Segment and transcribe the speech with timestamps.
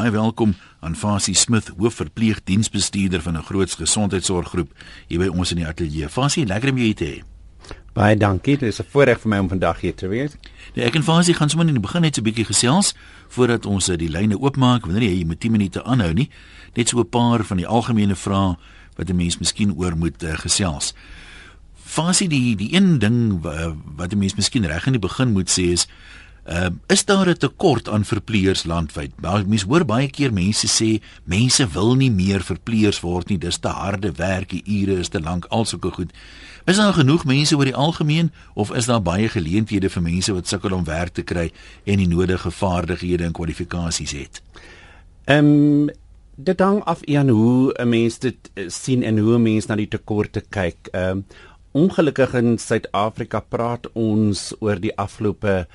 [0.00, 4.72] Baie welkom aan Fasie Smith, hoofverpleegdiensbestuurder van 'n groot gesondheidsorggroep
[5.06, 6.08] hier by ons in die ateljee.
[6.08, 7.22] Fasie, lekker om jou te hê.
[7.92, 8.56] Baie dankie.
[8.56, 10.30] Dit is 'n voorreg vir my om vandag hier te wees.
[10.74, 12.94] Nee, ek en Fasie gaan sommer in die begin net so 'n bietjie gesels
[13.28, 14.86] voordat ons die lyne oopmaak.
[14.86, 16.30] Wanneer jy met 10 minute aanhou nie,
[16.74, 18.56] net so 'n paar van die algemene vrae
[18.96, 20.94] wat 'n mens miskien oor moet uh, gesels.
[21.84, 23.42] Fasie, die die een ding
[23.96, 25.88] wat 'n mens miskien reg in die begin moet sê is
[26.50, 29.12] Uh, is daar 'n tekort aan verpleegers landwyd?
[29.46, 33.68] Mense hoor baie keer mense sê mense wil nie meer verpleegers word nie, dis te
[33.68, 36.12] harde werk, die ure is te lank, alsoos goed.
[36.64, 40.48] Is daar genoeg mense oor die algemeen of is daar baie geleenthede vir mense wat
[40.48, 41.52] sukkel om werk te kry
[41.84, 44.42] en die nodige vaardighede en kwalifikasies het?
[45.24, 45.90] Ehm um,
[46.34, 49.76] dit hang af aan hoe 'n mens dit eh, sien en hoe 'n mens na
[49.76, 50.88] die tekorte kyk.
[50.92, 51.24] Ehm um,
[51.72, 55.66] ongelukkig in Suid-Afrika praat ons oor die afgelope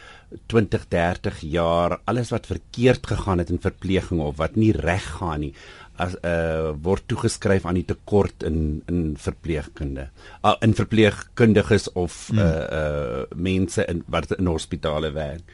[0.47, 5.39] 20, 30 jaar alles wat verkeerd gegaan het in verpleging of wat nie reg gaan
[5.39, 5.53] nie
[6.01, 10.09] as uh word toegeskryf aan die tekort in in verpleegkunde.
[10.43, 12.43] Uh, in verpleegkundiges of uh
[12.79, 15.47] uh mense in wat in hospitale werk.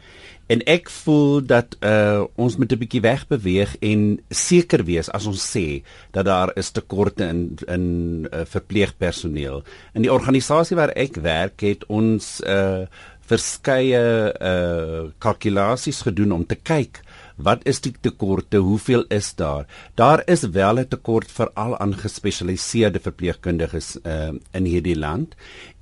[0.51, 5.39] En ek voel dat uh ons moet 'n bietjie wegbeweeg en seker wees as ons
[5.39, 7.85] sê dat daar is tekorte in in
[8.33, 9.63] uh, verpleegpersoneel.
[9.93, 12.89] In die organisasie waar ek werk het ons uh
[13.31, 14.03] verskeie
[14.51, 17.01] uh kalkulasies gedoen om te kyk
[17.41, 19.65] wat is die tekorte, hoeveel is daar?
[19.95, 25.35] Daar is wel 'n tekort veral aan gespesialiseerde verpleegkundiges uh in hierdie land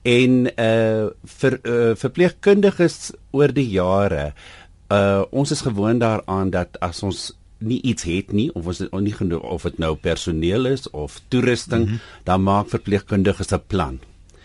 [0.03, 4.34] en uh vir uh, verpleegkundiges oor die jare
[4.91, 9.13] uh ons is gewoond daaraan dat as ons nie iets het nie of ons nie
[9.13, 12.00] genoeg of dit nou personeel is of toerusting mm -hmm.
[12.23, 14.00] dan maak verpleegkundiges 'n plan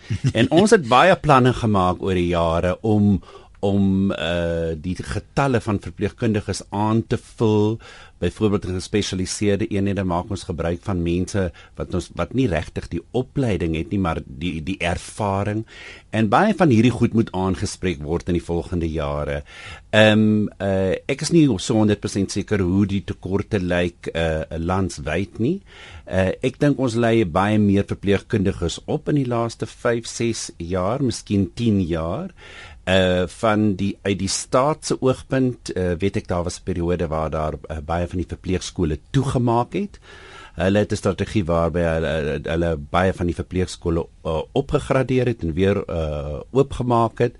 [0.39, 3.19] en ons het baie planne gemaak oor die jare om
[3.65, 7.77] om uh die getalle van verpleegkundiges aan te vul.
[8.19, 11.47] Byvoorbeeld in gespesialiseerde eenhede maak ons gebruik van mense
[11.79, 15.65] wat ons wat nie regtig die opleiding het nie, maar die die ervaring.
[16.15, 19.41] En baie van hierdie goed moet aangespreek word in die volgende jare.
[19.91, 25.39] Ehm um, uh ek is nie so 100% seker hoe die tekorte lyk uh landswyd
[25.39, 25.59] nie.
[25.59, 31.01] Uh ek dink ons lê baie meer verpleegkundiges op in die laaste 5, 6 jaar,
[31.01, 32.29] miskien 10 jaar
[32.85, 37.07] uh van die uit die staat se oogpunt uh, weet ek daar was 'n periode
[37.07, 39.99] waar daar uh, baie van die verpleegskole toegemaak het.
[40.55, 45.53] Hulle het 'n strategie waarby hulle, hulle baie van die verpleegskole uh, opgegradeer het en
[45.53, 47.35] weer uh oopgemaak het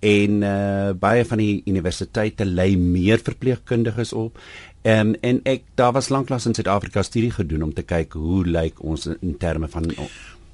[0.00, 4.38] en uh baie van die universiteite lei meer verpleegkundiges op.
[4.82, 8.80] Um, en ek daar was lanklaas in Suid-Afrika studie gedoen om te kyk hoe lyk
[8.82, 9.86] ons in terme van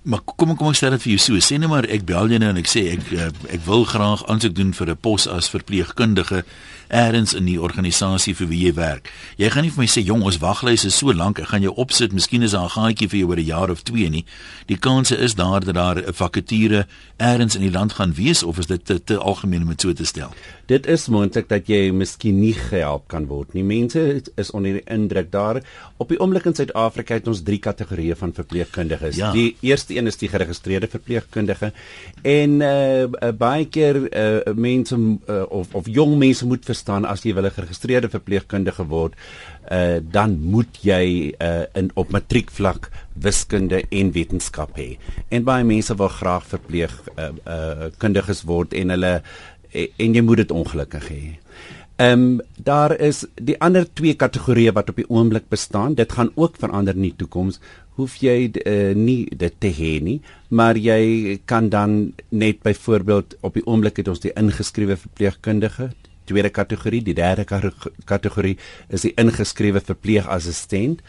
[0.03, 1.43] Maar kom kom ek sê dit vir jou so.
[1.43, 4.25] Sê net maar ek bel jou nou en ek sê ek eh, ek wil graag
[4.31, 6.45] aansoek doen vir 'n pos as verpleegkundige
[6.89, 9.11] eers in die organisasie vir wie jy werk.
[9.37, 11.75] Jy gaan nie vir my sê jong, ons waglyse is so lank, ek gaan jou
[11.77, 14.25] opsit, miskien is daar 'n gaatjie vir jou oor 'n jaar of 2 nie.
[14.67, 16.87] Die kanse is daar dat daar 'n vakature
[17.19, 19.93] eers in die land gaan wees of is dit te, te algemeen om dit so
[19.93, 20.33] te stel?
[20.67, 23.63] Dit is moontlik dat jy miskien nie gehelp kan word nie.
[23.63, 25.63] Mense is onder die indruk daar
[25.97, 29.17] op die oomblik in Suid-Afrika het ons drie kategorieë van verpleegkundiges.
[29.17, 29.33] Ja.
[29.33, 31.73] Die eerste een is die geregistreerde verpleegkundige
[32.23, 37.35] en uh, baie keer uh, mense uh, of of jong mense moet verstaan as jy
[37.35, 39.15] wil 'n geregistreerde verpleegkundige word,
[39.71, 44.97] uh, dan moet jy uh, in op matriekvlak wiskunde en wetenskap hê.
[45.29, 49.23] En baie mense wil graag verpleeg uh, uh, kundiges word en hulle
[49.73, 51.25] en jy moet dit ongelukkig hê.
[51.99, 55.97] Ehm um, daar is die ander twee kategorieë wat op die oomblik bestaan.
[55.99, 57.59] Dit gaan ook verander in die toekoms.
[57.99, 63.59] Hoef jy uh, nie dit te hê nie, maar jy kan dan net byvoorbeeld op
[63.59, 65.91] die oomblik het ons die ingeskrewe verpleegkundige,
[66.31, 67.45] tweede kategorie, die derde
[68.05, 68.55] kategorie
[68.89, 71.03] is die ingeskrewe verpleegassistent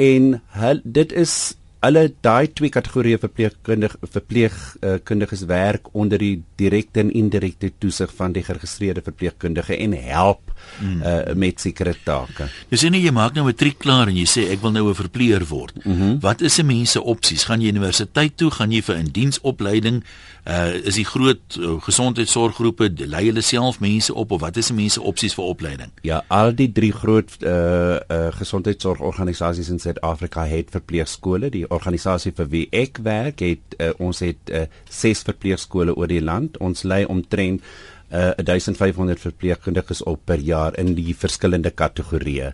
[0.00, 7.02] en hul, dit is alle daai twee kategorieë verpleegkundig verpleegkundiges uh, werk onder die direkte
[7.02, 11.02] en indirekte toesig van die geregistreerde verpleegkundige en help mm.
[11.02, 12.46] uh, met sekere take.
[12.70, 15.00] Jy sê nie jy maak nou matriek klaar en jy sê ek wil nou 'n
[15.02, 15.84] verpleeër word.
[15.84, 16.20] Mm -hmm.
[16.20, 17.44] Wat is 'n mens se opsies?
[17.44, 18.50] Gaan jy universiteit toe?
[18.50, 20.04] Gaan jy vir 'n diensopleiding?
[20.42, 24.74] Uh is die groot uh, gesondheidsorggroepe lei hulle self mense op of wat is die
[24.74, 25.90] mense opsies vir opleiding?
[26.02, 31.50] Ja, al die drie groot uh uh gesondheidsorgorganisasies in Suid-Afrika het verpleegskole.
[31.50, 36.22] Die organisasie vir wie ek werk het uh, ons het uh, ses verpleegskole oor die
[36.22, 36.60] land.
[36.60, 37.64] Ons lei omtrent
[38.12, 42.50] uh 1500 verpleegkundiges op per jaar in die verskillende kategorieë.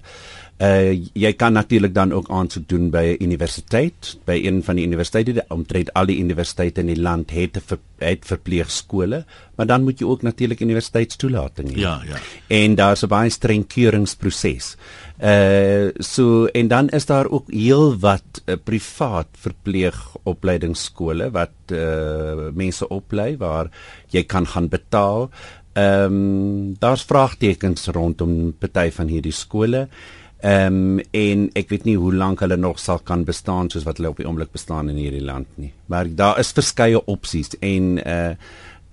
[0.59, 4.87] Uh jy kan natuurlik dan ook aansoek doen by 'n universiteit, by een van die
[4.87, 9.25] universiteite, omtrent al die universiteite in die land het 'n het verpleegskole,
[9.55, 11.79] maar dan moet jy ook natuurlik universiteitstoelating hê.
[11.79, 12.17] Ja, ja.
[12.47, 14.77] En daar's 'n baie streng keuringsproses.
[15.23, 22.89] Uh so en dan is daar ook heel wat uh, privaat verpleegopleidingsskole wat uh mense
[22.89, 23.71] oplei waar
[24.11, 25.31] jy kan gaan betaal.
[25.73, 29.89] Ehm um, daar's vraagtekens rondom party van hierdie skole.
[30.39, 33.99] Ehm um, en ek weet nie hoe lank hulle nog sal kan bestaan soos wat
[33.99, 35.73] hulle op die oomblik bestaan in hierdie land nie.
[35.91, 38.35] Maar daar is verskeie opsies en uh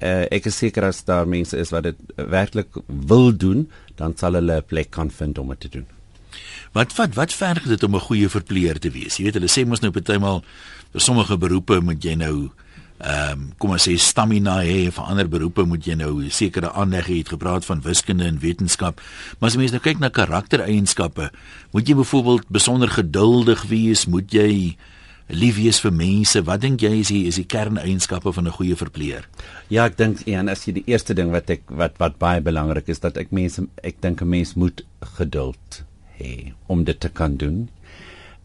[0.02, 4.34] uh ek is seker as daar mense is wat dit werklik wil doen, dan sal
[4.34, 5.86] hulle 'n plek kan vind om dit te doen.
[6.74, 9.18] Wat wat wat verg dit om 'n goeie verpleger te wees?
[9.18, 10.44] Jy weet hulle sê mos nou partymal
[10.92, 12.50] vir sommige beroepe moet jy nou
[13.06, 17.06] ehm um, kom ons sê stamina hê vir ander beroepe moet jy nou sekere aanleg
[17.06, 17.20] hê.
[17.20, 19.02] Jy het gepraat van wiskunde en wetenskap.
[19.38, 21.30] Maar as jy mens nou kyk na karaktereienskappe,
[21.76, 24.76] moet jy byvoorbeeld besonder geduldig wees, moet jy
[25.30, 26.42] lief wees vir mense.
[26.46, 29.30] Wat dink jy is die is die kerneienskappe van 'n goeie verpleger?
[29.70, 32.90] Ja, ek dink en as jy die eerste ding wat ek wat wat baie belangrik
[32.90, 34.82] is dat ek mense ek dink 'n mens moet
[35.18, 35.84] geduld
[36.18, 37.70] hê om dit te kan doen.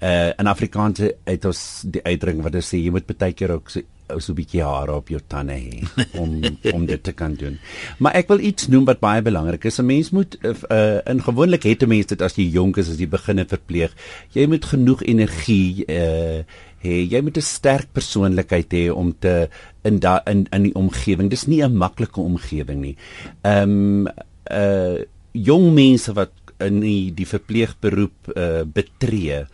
[0.03, 3.71] Uh in Afrikaans het ons die uitdrukking wat hulle sê jy moet baie keer ook
[3.71, 3.81] so
[4.19, 5.85] so 'n bietjie hare op jou tande hê
[6.23, 6.41] om
[6.77, 7.59] om dit te kan doen.
[7.99, 9.79] Maar ek wil iets noem wat baie belangrik is.
[9.79, 12.99] 'n Mens moet uh, in gewoonlik het 'n mens dit as jy jonk is as
[12.99, 13.95] jy begin verpleeg.
[14.33, 16.43] Jy moet genoeg energie uh
[16.81, 17.05] hê.
[17.11, 19.49] Jy moet 'n sterk persoonlikheid hê om te
[19.83, 21.31] in da in in die omgewing.
[21.31, 22.97] Dis nie 'n maklike omgewing nie.
[23.43, 24.09] Ehm um,
[24.51, 24.99] uh
[25.33, 29.47] jong mense wat in die, die verpleegberoep uh betree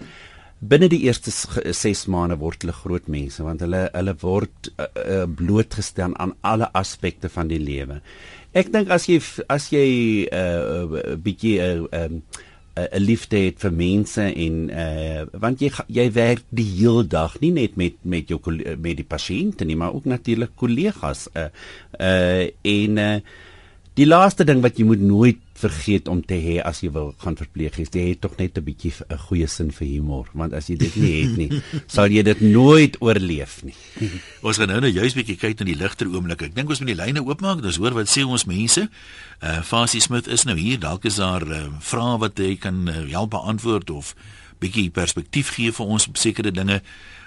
[0.61, 5.23] binne die eerste 6 maande word hulle groot mense want hulle hulle word uh, uh,
[5.29, 8.01] blootgestel aan alle aspekte van die lewe.
[8.57, 9.21] Ek dink as jy
[9.53, 9.87] as jy
[10.27, 12.23] 'n uh, bietjie 'n uh, um,
[12.77, 17.53] 'n liefde het vir mense en uh want jy jy werk die hele dag nie
[17.57, 18.41] net met met jou
[18.77, 21.49] met die pasiënte nie maar ook natuurlik kollegas uh
[22.01, 23.21] uh en uh
[23.97, 27.39] Die laaste ding wat jy moet nooit vergeet om te hê as jy wil gaan
[27.39, 30.69] verpleeg is, jy het tog net 'n bietjie 'n goeie sin vir humor, want as
[30.69, 31.63] jy dit nie het nie,
[31.97, 33.73] sal jy dit nooit oorleef nie.
[34.47, 36.45] ons gaan nou nou juist bietjie kyk na die ligter oomblikke.
[36.45, 38.89] Ek dink ons moet die lyne oopmaak, dis hoor wat sê ons mense.
[39.41, 43.09] Uh Fasie Smith is nou hier, dalk is daar uh, vrae wat hy kan uh,
[43.09, 44.15] help beantwoord of
[44.61, 46.83] bietjie perspektief gee vir ons op sekere dinge.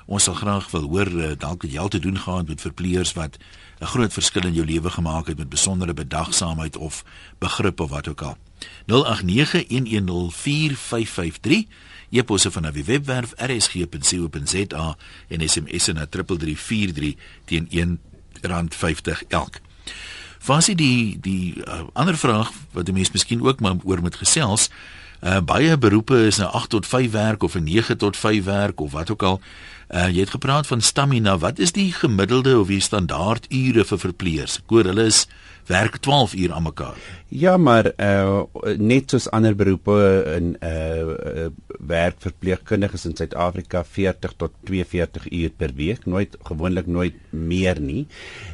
[0.06, 3.13] Ons sal graag wil hoor uh, dalk het jy al te doen gehad met verpleegers
[3.18, 3.42] wat
[3.79, 7.03] 'n groot verskil in jou lewe gemaak het met besondere bedagsaamheid of
[7.37, 8.37] begrip of wat ook al.
[8.87, 8.93] 0891104553
[12.09, 14.97] Eposse van die webwerf rsg.co.za
[15.27, 17.15] en SMS na 3343
[17.45, 17.99] teen
[18.41, 19.59] R1.50 elk.
[20.39, 24.69] Vasie die die uh, ander vraag wat die mense miskien ook maar oor moet gesels.
[25.19, 28.80] Uh, baie beroepe is nou 8 tot 5 werk of 'n 9 tot 5 werk
[28.80, 29.42] of wat ook al.
[29.89, 31.38] Uh, jy het gepraat van stamina.
[31.38, 34.57] Wat is die gemiddelde of die standaard ure vir verpleegers?
[34.57, 35.27] Ek hoor hulle is
[35.69, 36.98] werk 12 uur aan mekaar.
[37.30, 38.42] Ja, maar uh,
[38.77, 39.98] net soos ander beroepe
[40.33, 41.50] in uh,
[41.88, 48.07] werk verpleegkundiges in Suid-Afrika 40 tot 42 uur per week, nooit gewoonlik nooit meer nie.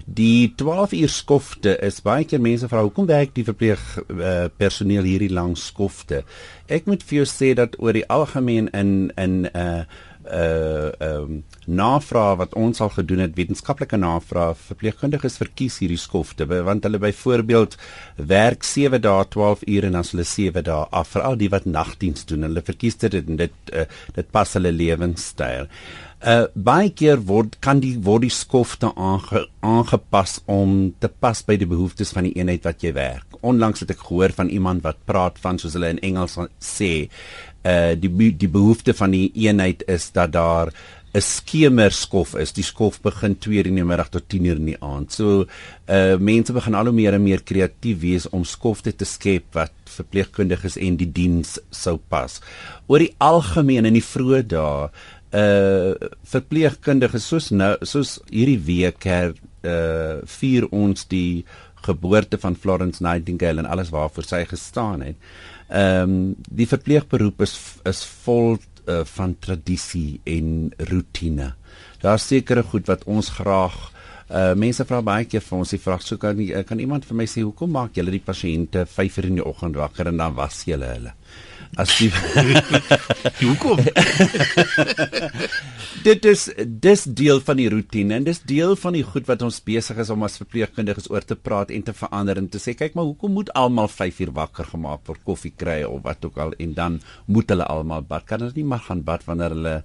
[0.05, 5.07] Die 12 uur skofte is baie keer mense vra hoekom werk die verpleeg uh, personeel
[5.07, 6.25] hierdie lang skofte?
[6.67, 9.85] Ek moet vir jou sê dat oor die algemeen in in uh
[10.25, 16.83] uh um navraag wat ons al gedoen het wetenskaplike navraag verpleegkundiges verkies hierdie skofte want
[16.85, 17.77] hulle byvoorbeeld
[18.17, 22.25] werk 7 dae 12 ure en dan hulle 7 dae af veral die wat nagdiens
[22.25, 22.47] doen.
[22.47, 23.85] Hulle verkies dit en dit uh,
[24.15, 25.69] dit pas hulle lewenstyl
[26.25, 31.57] uh baie keer word kan die word die skofte aange, aangepas om te pas by
[31.59, 33.37] die behoeftes van die eenheid wat jy werk.
[33.45, 37.07] Onlangs het ek gehoor van iemand wat praat van soos hulle in Engels sê
[37.65, 40.71] uh die die behoefte van die eenheid is dat daar
[41.15, 42.51] 'n skemerskof is.
[42.53, 45.13] Die skof begin 2 uur in die middag tot 10 uur in die aand.
[45.13, 45.45] So
[45.87, 49.71] uh mense begin al hoe meer en meer kreatief wees om skofte te skep wat
[49.85, 52.41] verpleegkundiges en die diens sou pas.
[52.87, 54.89] Oor die algemeen in die vroeë dae
[55.35, 55.93] uh
[56.35, 61.45] verpleegkundiges soos nou soos hierdie week her uh vier ons die
[61.85, 65.15] geboorte van Florence Nightingale en alles waarvoor sy gestaan het.
[65.67, 71.53] Ehm um, die verpleegberoep is is vol uh, van tradisie en rotine.
[72.01, 73.91] Daar's sekere goed wat ons graag
[74.29, 77.27] uh mense vra baie keer vir ons die vraag sou kan kan iemand vir my
[77.29, 80.63] sê hoekom maak julle die pasiënte 5 uur in die oggend wakker en dan was
[80.65, 81.13] julle hulle?
[81.75, 82.09] as die
[83.43, 83.81] hoekom
[86.07, 86.47] dit is
[86.85, 90.11] dis deel van die roetine en dis deel van die goed wat ons besig is
[90.13, 93.35] om as verpleegkundiges oor te praat en te verander en te sê kyk maar hoekom
[93.35, 96.99] moet almal 5 uur wakker gemaak word koffie kry of wat ook al en dan
[97.27, 99.77] moet hulle almal bad kan hulle nie maar gaan bad wanneer hulle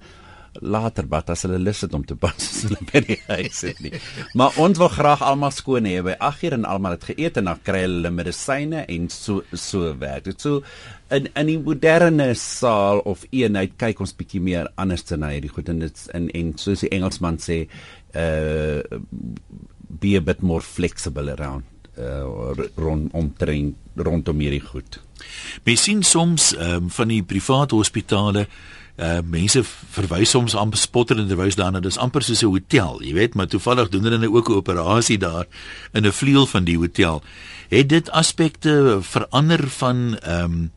[0.58, 3.80] later bad as hulle lus het om te bad as hulle by die huis is
[3.84, 3.92] nie.
[4.38, 7.62] Maar ons wil graag almal skoon hê by 8uur en almal het geëet en dan
[7.66, 10.26] kry hulle medisyne en so so werk.
[10.28, 10.62] Dit so
[11.14, 15.70] in in die moderne saal of eenheid kyk ons bietjie meer anders na hierdie goed
[15.72, 17.64] en dit en en soos die Engelsman sê
[18.14, 18.80] uh
[20.00, 21.64] be a bit more flexible around
[21.98, 25.00] uh rond omtrent rondom hierdie goed.
[25.66, 28.46] Mens sien soms um, van die private hospitale
[29.00, 33.34] uh mense verwys soms aan bespotterende wys daarna dis amper soos 'n hotel jy weet
[33.34, 35.46] maar toevallig doen hulle nou ook 'n operasie daar
[35.92, 37.22] in 'n vleuel van die hotel.
[37.68, 40.70] Het dit aspekte verander van ehm um,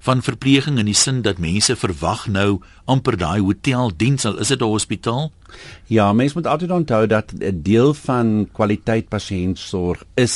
[0.00, 2.60] van verpleging in die sin dat mense verwag nou
[2.90, 5.30] amper daai hoteldiens al is dit 'n hospitaal
[5.90, 10.34] Ja, mens moet altyd onthou dat 'n deel van kwaliteit pasiëntsorg is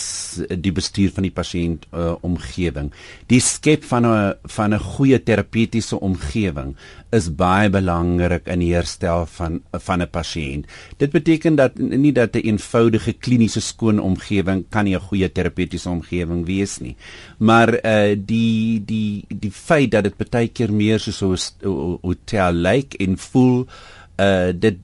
[0.59, 2.93] die bestuur van die pasiënt uh, omgewing.
[3.27, 6.77] Die skep van 'n van 'n goeie terapeutiese omgewing
[7.11, 10.67] is baie belangrik in die herstel van van 'n pasiënt.
[10.97, 15.33] Dit beteken dat nie dat 'n een eenvoudige kliniese skoon omgewing kan nie 'n goeie
[15.33, 16.97] terapeutiese omgewing wees nie.
[17.39, 22.95] Maar uh die die die feit dat dit baie keer meer soos 'n hotel lyk
[22.95, 23.67] en voel
[24.15, 24.79] uh dit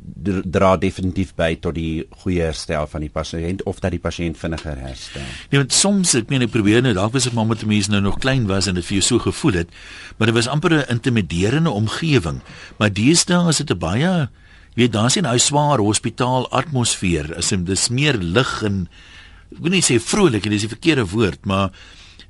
[0.50, 4.80] dra definitief by tot die goeie herstel van die pasiënt of dat die pasiënt vinniger
[4.82, 5.22] herstel.
[5.52, 8.18] Want soms ek meen ek probeer nou dalk was dit maar met mense nou nog
[8.18, 9.68] klein was en dit vir jou so gevoel het,
[10.18, 12.40] maar dit was amper 'n intimiderende omgewing.
[12.78, 14.28] Maar deesdae is dit 'n baie
[14.74, 18.88] weet daar's nie 'n swaar hospitaal atmosfeer, is dit dis meer lig en
[19.52, 21.70] ek wil nie sê vrolik, dit is die verkeerde woord, maar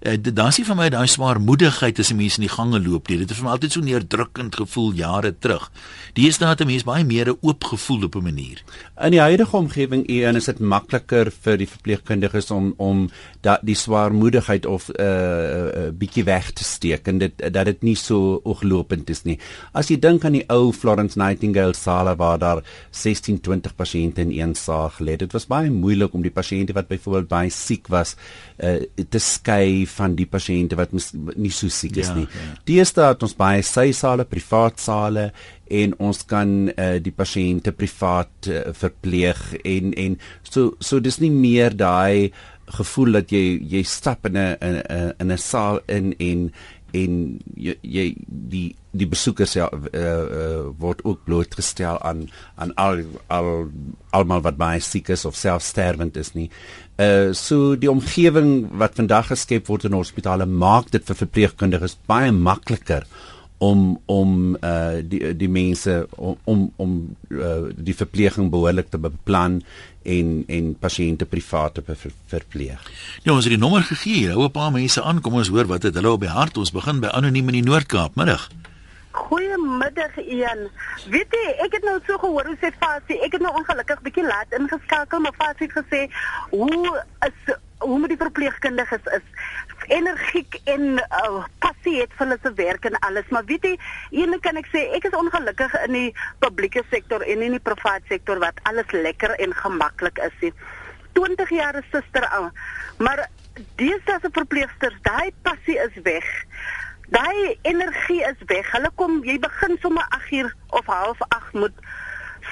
[0.00, 3.08] uh, eh, daar's nie vir my daai swaarmoedigheid as 'n mens in die gange loop.
[3.08, 5.70] Dit het vir my altyd so neerdrukkend gevoel jare terug.
[6.14, 8.62] Deesdae het 'n mens baie meer oop gevoel op 'n manier.
[9.00, 13.74] In die huidige omgewing en is dit makliker vir die verpleegkundiges om om dat die
[13.74, 18.40] swaarmoedigheid of 'n uh, uh, bietjie weg te steek en dit dat dit nie so
[18.44, 19.38] ooglopend is nie.
[19.72, 24.32] As jy dink aan die ou Florence Nightingale saal waar daar 16, 20 pasiënte in
[24.32, 27.88] een saal gelê het, dit was baie moeilik om die pasiënte wat byvoorbeeld baie siek
[27.88, 28.16] was
[28.62, 32.26] uh, te skei van die pasiënte wat mis, nie so siek is ja, nie.
[32.28, 32.52] Ja.
[32.70, 35.30] Deesdae het ons baie sysale, privaat sale
[35.70, 41.32] en ons kan uh, die pasiënte privaat uh, verpleeg en en so so dis nie
[41.34, 42.32] meer daai
[42.70, 46.52] gevoel dat jy jy stap in 'n in 'n in 'n saal in en
[46.96, 47.16] en
[47.56, 52.24] jy, jy die die besoekers ja uh, uh, word ook blootgestel aan
[52.58, 53.70] aan al al
[54.16, 56.48] almal wat baie siek is of selfsterwend is nie.
[56.98, 62.32] Uh so die omgewing wat vandag geskep word in hospitale maak dit vir verpleegkundiges baie
[62.34, 63.06] makliker
[63.60, 66.92] om om uh die die mense om om, om
[67.28, 69.60] uh, die verpleging behoorlik te beplan
[70.02, 72.86] en en pasiënte privaat te ver, verpleeg.
[73.22, 74.32] Ja, ons het die nommer gegee.
[74.32, 75.20] Hou 'n paar mense aan.
[75.20, 76.56] Kom ons hoor wat het hulle op die hart.
[76.56, 78.16] Ons begin by anoniem in die Noord-Kaap.
[78.16, 78.48] Middag.
[79.10, 80.68] Goeiemiddag Ian.
[81.10, 84.24] Weet jy, ek het nou so gehoor hoe sê Fasie, ek het nou ongelukkig bietjie
[84.24, 86.06] laat ingeskakel, maar Fasie het gesê
[86.50, 89.24] hoe is hoe moet die verpleegkundiges is
[89.90, 93.72] energiek en uh, passie het vir hulle se werk en alles, maar weet jy,
[94.14, 96.10] een kan ek sê ek is ongelukkig in die
[96.44, 100.36] publieke sektor en in die private sektor wat alles lekker en gemaklik is.
[100.44, 100.52] Nie.
[101.18, 102.50] 20 jaar is suster al,
[103.02, 103.24] maar
[103.80, 106.28] deesdae se verpleegsters, daai passie is weg.
[107.10, 108.68] Daai energie is weg.
[108.70, 111.82] Hulle kom, jy begin sommer 8uur of half 8 moet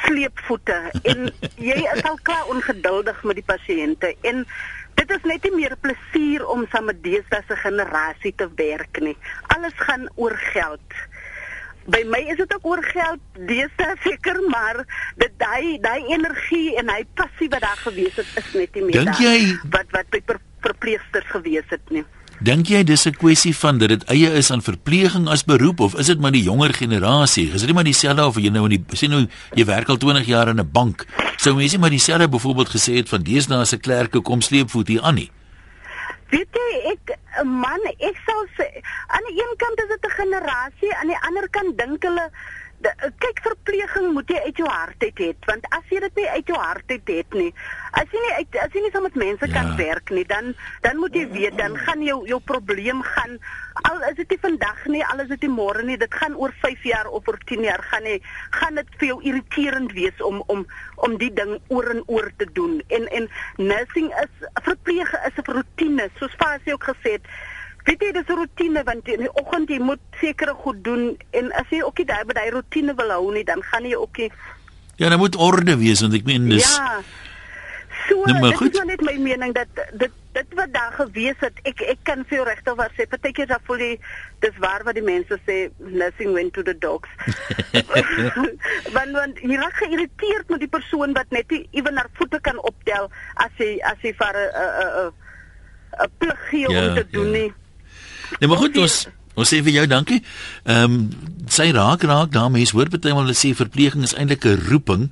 [0.04, 0.76] sleepvoete
[1.08, 4.44] en jy is al klaar ongeduldig met die pasiënte en
[4.99, 9.17] dit is net nie meer plesier om saam met deesdae se generasie te werk nie.
[9.55, 10.99] Alles gaan oor geld.
[11.88, 14.83] By my is dit ook oor geld, deesdae seker, maar
[15.23, 19.09] dit daai daai energie en hy passie wat daar gewees het is net nie meer
[19.09, 19.38] Dink jy
[19.73, 20.23] wat wat by
[20.67, 22.05] verpleegsters gewees het nie.
[22.38, 25.99] Dink jy dis 'n kwessie van dat dit eie is aan verpleging as beroep of
[25.99, 27.50] is dit maar die jonger generasie?
[27.50, 29.97] Is dit nie maar dieselfde of jy nou in die sien nou jy werk al
[29.97, 31.04] 20 jaar in 'n bank.
[31.37, 35.02] Sou mens nie maar dieselfde byvoorbeeld gesê het van deesdae se klerke kom sleepvoet hier
[35.02, 35.30] aan nie?
[36.30, 38.68] Weet jy ek man, ek sou sê
[39.09, 42.30] aan die een kant is dit 'n generasie, aan die ander kant dink hulle
[42.78, 42.90] de,
[43.23, 46.50] kyk verpleging moet jy uit jou hart uit hê want as jy dit nie uit
[46.52, 47.49] jou hart uit het nie
[47.99, 49.54] as jy nie uit, as jy nie saam met mense ja.
[49.54, 50.52] kan werk nie dan
[50.87, 53.37] dan moet jy weet dan gaan jou jou probleem gaan
[53.90, 56.54] al is dit nie vandag nie al is dit nie môre nie dit gaan oor
[56.62, 58.18] 5 jaar of oor 10 jaar gaan nie
[58.61, 60.64] gaan dit vir jou irriterend wees om om
[61.08, 65.50] om die ding oor en oor te doen en en nursing is verpleeg is 'n
[65.58, 67.26] rotine soos Fasie ook gesê het
[67.85, 71.52] Weet jy dis 'n rotine want in die oggend jy moet sekere goed doen en
[71.52, 74.16] as jy ook nie daai by daai rotine wil hou nie, dan gaan jy ook
[74.18, 74.30] nie
[74.97, 77.02] Ja, daar moet orde wees want ek meen dis Ja.
[78.08, 79.68] So, nou, dit is net my mening dat
[80.00, 83.62] dit dit wat daar gewees het, ek ek kan vir regtig wat sê, partykeer dan
[83.66, 83.90] voel jy
[84.44, 87.11] dis waar wat die mense sê, nothing went to the dogs.
[88.97, 92.61] want want jy raak geïrriteerd met die persoon wat net nie ewen haar voete kan
[92.70, 93.11] optel
[93.44, 95.11] as hy as hy vir 'n 'n
[96.06, 97.38] 'n plig gee ja, om te doen ja.
[97.38, 97.50] nie.
[98.38, 99.06] Nee, maar goed, ons
[99.38, 100.20] ons sê vir jou dankie.
[100.66, 101.00] Ehm um,
[101.49, 105.11] sy raak raak daar mense hoor baie hulle sê verpleging is eintlik 'n roeping.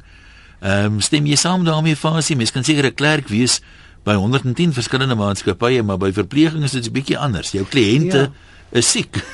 [0.61, 2.37] Ehm um, stem jy saam daarmee Fasie?
[2.37, 3.61] Mens kan seker 'n klerk wees
[4.05, 7.53] by 110 verskillende maatskappye, maar by verpleging is dit 'n bietjie anders.
[7.53, 8.33] Jou kliënte ja.
[8.71, 9.17] is siek.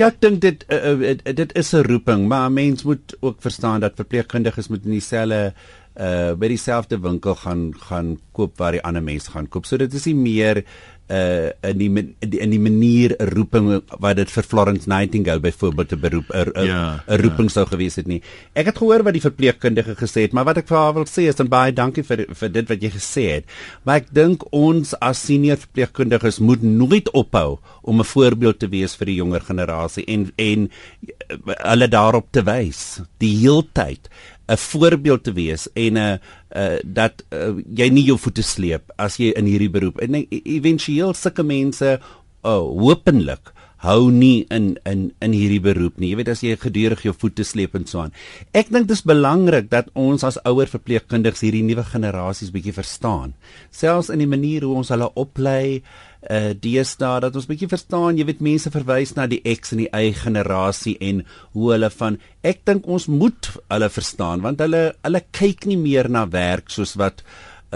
[0.00, 3.80] Ja, ek dink dit uh, uh, dit is 'n roeping, maar mens moet ook verstaan
[3.80, 5.52] dat verpleegkundiges moet in dieselfde
[6.00, 9.66] uh by dieselfde winkel gaan gaan koop waar die ander mense gaan koop.
[9.66, 10.64] So dit is nie meer
[11.12, 11.90] uh in die
[12.40, 16.66] in die manier 'n roeping wat dit vir Florence Nightingale byvoorbeeld 'n beroep 'n 'n
[16.66, 17.54] ja, roeping ja.
[17.54, 18.22] sou gewees het nie.
[18.54, 21.28] Ek het gehoor wat die verpleegkundige gesê het, maar wat ek vir haar wil sê
[21.28, 23.44] is dan baie dankie vir vir dit wat jy gesê het.
[23.84, 28.96] Maar ek dink ons as senior verpleegkundiges moet nooit ophou om 'n voorbeeld te wees
[28.96, 30.70] vir die jonger generasie en en
[31.46, 34.08] hulle daarop te wys die heeltyd
[34.48, 36.16] 'n voorbeeld te wees en 'n uh,
[36.56, 41.14] uh, dat uh, jy nie jou voete sleep as jy in hierdie beroep en éventueel
[41.14, 41.98] sulke mense
[42.42, 46.12] uh, hopelik hou nie in in in hierdie beroep nie.
[46.12, 48.12] Jy weet as jy gedurig jou voete sleep en so aan.
[48.54, 53.34] Ek dink dit is belangrik dat ons as ouer verpleegkundiges hierdie nuwe generasies bietjie verstaan.
[53.74, 56.11] Selfs in die manier hoe ons hulle oplei, uh
[56.62, 60.12] deesdae dat ons bietjie verstaan, jy weet mense verwys na die X en die Y
[60.14, 65.66] generasie en hoe hulle van ek dink ons moet hulle verstaan want hulle hulle kyk
[65.66, 67.24] nie meer na werk soos wat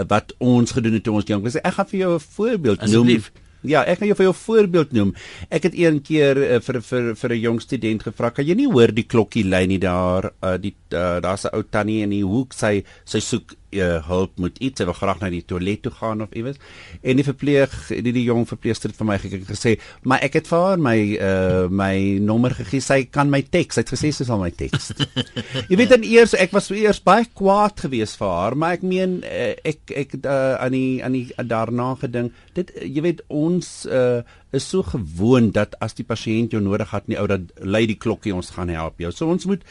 [0.05, 1.57] wat ons gedoen het toe ons jonk was.
[1.57, 3.21] Ek gaan vir jou 'n voorbeeld noem.
[3.65, 5.13] Ja, ek kan jou vir jou voorbeeld noem.
[5.49, 8.71] Ek het een keer uh, vir vir vir 'n jong student gevra, "Kan jy nie
[8.71, 10.31] hoor die klokkie lui nie daar?
[10.43, 14.37] Uh, die uh, daar's 'n ou tannie in die hoek, sy sy soek uh, hulp
[14.41, 16.59] moet iets, sy wil graag na die toilet toe gaan of iewers."
[17.01, 20.39] En die verpleeg, die die jong verpleegster het vir my gekyk en gesê, "Maar ek
[20.39, 22.81] het vir haar my uh, my nommer gegee.
[22.81, 24.91] Sy kan my teks." Sy het gesê sy sal my teks.
[25.69, 29.21] jy weet dan eers ek was eers baie kwaad geweest vir haar, maar ek meen
[29.23, 34.21] uh, ek ek uh, aan die aan die daarna gedink, dit jy weet ons uh,
[34.51, 37.99] is so gewoond dat as die pasiënt jou nodig het, nie ou dat lei die
[37.99, 39.11] klokkie ons gaan help jou.
[39.11, 39.63] So ons moet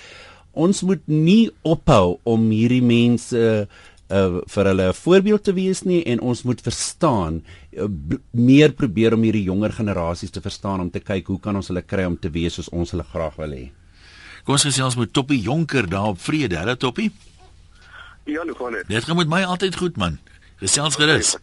[0.57, 6.05] ons moet nie ophou om hierdie mense uh vir hulle 'n voorbeeld te wees nie
[6.05, 7.43] en ons moet verstaan
[7.73, 7.89] uh,
[8.31, 11.83] meer probeer om hierdie jonger generasies te verstaan om te kyk hoe kan ons hulle
[11.83, 13.71] kry om te wees soos ons hulle graag wil hê.
[14.45, 17.11] Kom ons gesels met Toppie Jonker daar op Vrede, hè Toppie?
[18.25, 18.89] Ja, nou gaan dit.
[18.89, 20.19] Dit gaan met my altyd goed man.
[20.63, 21.37] Gesels gerus.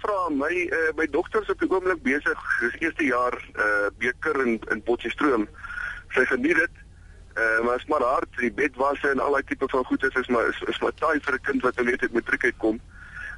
[0.00, 4.38] Vra my uh, my dogter is op die oomblik besig, dis eerste jaar uh beker
[4.46, 5.48] in in Potchefstroom.
[6.14, 6.79] Sy geniet dit
[7.40, 10.16] Uh, maar as maar hard die bed was en al daai tipe van goed is
[10.20, 12.80] is maar is, is maar taai vir 'n kind wat nou net uit matriek uitkom.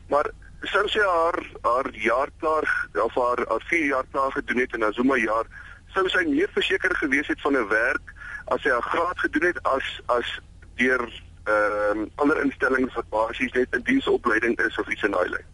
[0.09, 2.67] Maar sou sy haar haar jaar klaar
[3.05, 5.47] of haar haar 4 jaar klaar gedoen het en Azuma jaar
[5.95, 9.63] sou sy meer verseker gewees het van 'n werk as sy 'n graad gedoen het
[9.63, 10.41] as as
[10.75, 11.03] deur
[11.45, 15.52] ehm uh, ander instellings wat basies net 'n diensopleiding is of iets in daai lyn.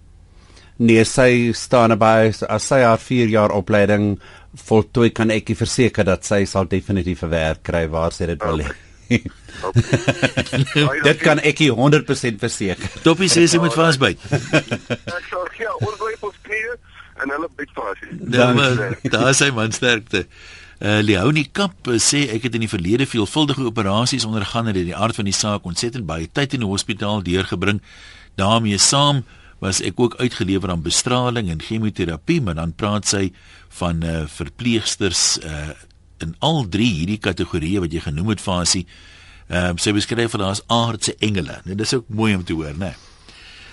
[0.78, 4.12] Nee, sy staan naby as sy haar 4 jaar opleiding
[4.68, 8.62] voltooi kan ek verseker dat sy sal definitief 'n werk kry waar sy dit wil
[8.62, 8.70] hê.
[11.08, 12.90] dit kan ek 100% verseker.
[13.02, 14.18] Toppie sê sy moet vasbyt.
[14.22, 16.74] ek sal ja, oorgryp op knieë
[17.22, 17.98] en hulle byt vas.
[19.12, 20.26] Daar is hy man sterkte.
[20.78, 24.86] Uh, Leonie Kap uh, sê ek het in die verlede veelvuldige operasies ondergaan en dit
[24.92, 27.82] die aard van die saak ontsettend baie tyd in die hospitaal deurgebring.
[28.38, 29.24] daarmee saam
[29.58, 33.32] was ek ook uitgelewer aan bestraling en chemoterapie, maar dan praat sy
[33.80, 35.74] van uh, verpleegsters uh,
[36.22, 38.86] in al drie hierdie kategorieë wat jy genoem het fasie.
[39.48, 41.60] Ehm uh, sy beskryf dat daar's aardse engele.
[41.64, 42.94] Nou dis ook mooi om te hoor, né?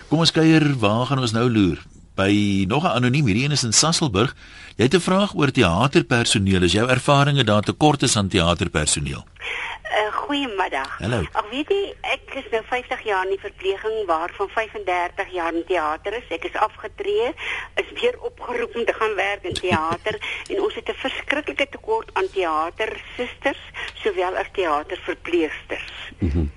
[0.10, 1.82] Kom ons kuier, waar gaan ons nou loer?
[2.16, 4.36] By nog 'n anoniem hierdie een is in Sasselburg.
[4.78, 6.64] Jy het 'n vraag oor teaterpersoneel.
[6.64, 9.26] Is jou ervarings daar tekort is aan teaterpersoneel?
[9.96, 10.98] Uh, goeiemiddag.
[11.00, 11.22] Hallo.
[11.32, 15.64] Ag weet jy, ek is nou 50 jaar in die verpleging waarvan 35 jaar in
[15.70, 16.26] teater is.
[16.36, 17.30] Ek is afgetree,
[17.80, 20.20] is weer opgeroep om te gaan werk in teater
[20.52, 23.64] en ons het 'n verskriklike tekort aan teatersusters
[24.04, 25.96] sowel as teaterverpleegsters.
[26.20, 26.38] Mhm.
[26.44, 26.52] Mm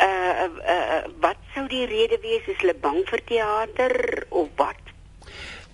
[0.00, 2.46] uh, uh, uh wat sou die rede wees?
[2.46, 4.83] Is hulle bang vir teater of wat?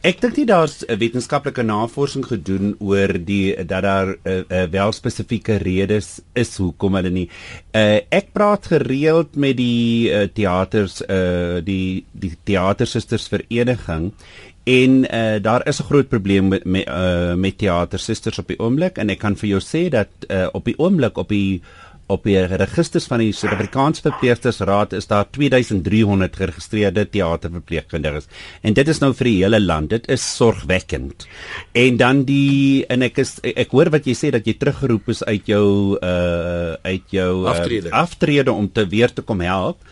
[0.01, 4.93] Ek dink nie daar's 'n wetenskaplike navorsing gedoen oor die dat daar uh, uh, wel
[4.97, 7.29] spesifieke redes is hoekom hulle nie.
[7.77, 14.15] Uh, ek praat gereeld met die uh, teaters uh, die die teatersusters vereniging
[14.65, 18.97] en uh, daar is 'n groot probleem met met, uh, met teatersusters op die oomblik
[18.97, 21.61] en ek kan vir jou sê dat uh, op die oomblik op die
[22.11, 28.29] op die registers van die Suid-Afrikaanse Verpleegstersraad is daar 2300 geregistreerde teaterverpleegkundiges.
[28.67, 29.93] En dit is nou vir die hele land.
[29.95, 31.27] Dit is sorgwekkend.
[31.73, 35.25] En dan die en ek is ek hoor wat jy sê dat jy teruggeroep is
[35.25, 37.91] uit jou uh uit jou uh, aftrede.
[37.91, 39.83] aftrede om te weer te kom help.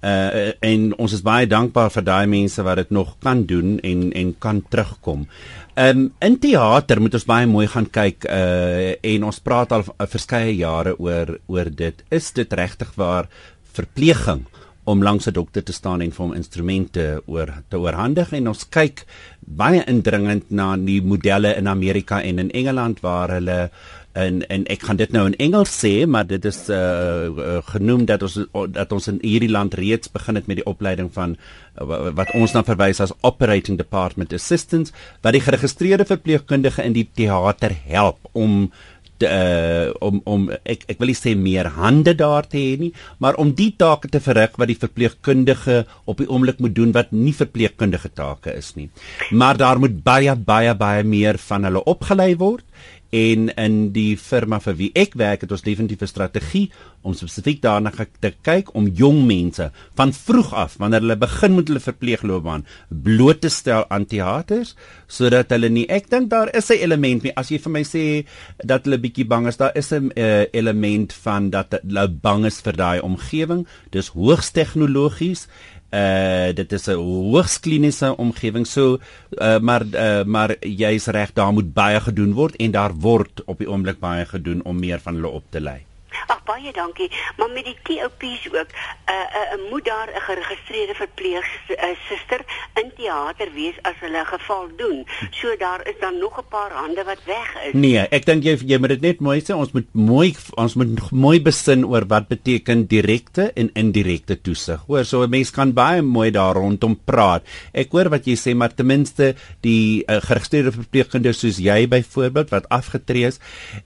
[0.00, 4.06] Uh en ons is baie dankbaar vir daai mense wat dit nog kan doen en
[4.16, 5.26] en kan terugkom.
[5.74, 9.84] Ehm um, in teater moet ons baie mooi gaan kyk uh en ons praat al
[9.86, 12.02] uh, verskeie jare oor oor dit.
[12.10, 13.28] Is dit regtig waar
[13.72, 14.46] verpleging
[14.84, 18.68] om langs 'n dokter te staan en vir hom instrumente oor te oorhandig en ons
[18.68, 19.04] kyk
[19.40, 23.70] baie indringend na die modelle in Amerika en in Engeland waar hulle
[24.12, 28.04] en en ek kan dit nou in Engels sê maar dit is uh, uh genoem
[28.10, 28.38] dat ons
[28.74, 31.36] dat ons in hierdie land reeds begin het met die opleiding van
[31.78, 37.06] uh, wat ons dan verwys as operating department assistants wat die geregistreerde verpleegkundige in die
[37.14, 38.72] teater help om
[39.20, 42.92] te, uh, om om ek ek wil nie sê meer hande daar te hê nie
[43.22, 47.12] maar om die take te verrig wat die verpleegkundige op die oomblik moet doen wat
[47.14, 48.88] nie verpleegkundige take is nie.
[49.30, 52.64] Maar daar moet baie baie baie meer van hulle opgelei word
[53.10, 56.70] en in die firma vir wie ek werk het ons definitief 'n strategie
[57.02, 61.68] om spesifiek daarna te kyk om jong mense van vroeg af wanneer hulle begin met
[61.68, 64.74] hulle verpleegloopbaan bloot te stel aan teaters
[65.06, 68.24] sodat hulle nie ek dink daar is 'n element nie as jy vir my sê
[68.64, 72.60] dat hulle bietjie bang is daar is 'n uh, element van dat hulle bang is
[72.60, 75.48] vir daai omgewing dis hoogs tegnologies
[75.90, 78.98] uh dit is 'n hoogs kliniese omgewing so
[79.38, 83.58] uh, maar uh, maar jy's reg daar moet baie gedoen word en daar word op
[83.58, 85.89] die oomblik baie gedoen om meer van hulle op te lei.
[86.26, 87.10] Ag baie dankie.
[87.36, 92.82] Maar met die TOP's ook, 'n uh, 'n uh, moet daar 'n geregistreerde verpleegsuster uh,
[92.82, 95.06] in teater wees as hulle geval doen.
[95.30, 97.72] So daar is dan nog 'n paar hande wat weg is.
[97.72, 99.54] Nee, ek dink jy jy moet dit net mooi sê.
[99.54, 104.82] Ons moet mooi ons moet mooi besin oor wat beteken direkte en indirekte toesig.
[104.86, 107.42] Hoor, so 'n mens kan baie mooi daar rondom praat.
[107.72, 112.50] Ek hoor wat jy sê, maar ten minste die uh, geregistreerde verpleegkundige soos jy byvoorbeeld
[112.50, 113.38] wat afgetree is.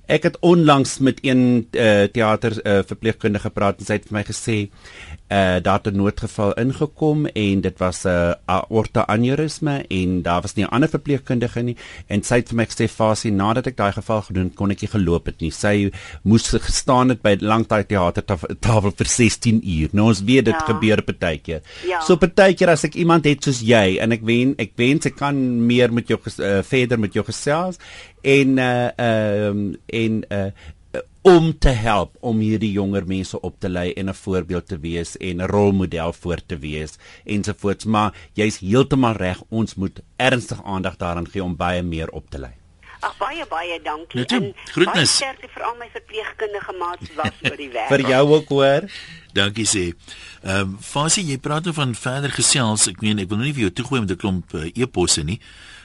[0.07, 4.25] Ek het onlangs met een uh, teater uh, verpleegkundige gepraat en sy het vir my
[4.29, 4.57] gesê
[5.35, 10.41] uh daar het 'n noodgeval ingekom en dit was 'n uh, aorta aneurisme en daar
[10.43, 13.77] was nie 'n ander verpleegkundige nie en sy het vir my gesê fasie nadat ek
[13.77, 15.91] daai geval gedoen kon ek nie geloop het nie sy
[16.23, 18.23] moes gestaan het by langtyd teater
[18.61, 20.67] tafel vir 16 uur nou ons weet dit ja.
[20.67, 22.01] gebeur partykeer ja.
[22.01, 25.67] so partykeer as ek iemand het soos jy en ek wen ek wens ek kan
[25.67, 27.79] meer met jou uh, verder met jou gesels
[28.23, 30.51] en uh um, en uh
[31.23, 35.17] om te help om hierdie jonger mense op te lei en 'n voorbeeld te wees
[35.17, 37.85] en 'n rolmodel voor te wees ensovoorts.
[37.85, 42.39] Maar jy's heeltemal reg ons moet ernstig aandag daaraan gee om baie meer op te
[42.39, 42.53] lei.
[43.01, 44.21] Ag baie baie dankie.
[44.21, 45.19] Net en groetnis.
[45.55, 47.89] vir al my verpleegkundige maats wat oor die werk.
[47.93, 48.89] Vir jou ook hoor.
[49.33, 49.85] Dankie sê.
[50.43, 52.89] Ehm um, Fasie, jy praat nou van verder gesels.
[52.89, 55.41] Ek meen ek wil nou nie vir jou toegooi met 'n klomp uh, e-posse nie.